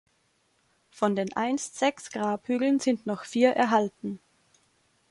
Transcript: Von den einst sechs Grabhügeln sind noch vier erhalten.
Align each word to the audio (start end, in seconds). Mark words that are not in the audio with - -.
Von 0.89 1.15
den 1.15 1.31
einst 1.33 1.77
sechs 1.77 2.09
Grabhügeln 2.09 2.79
sind 2.79 3.05
noch 3.05 3.23
vier 3.23 3.51
erhalten. 3.51 4.17